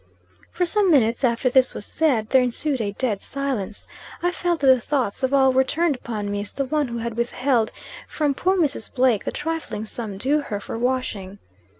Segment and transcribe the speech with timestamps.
[0.49, 3.87] "For some minutes after this was said, there ensued a dead silence.
[4.23, 6.97] I felt that the thoughts of all were turned upon me as the one who
[6.97, 7.71] had withheld
[8.07, 8.91] from poor Mrs.
[8.91, 11.37] Blake the trifling sum due her for washing.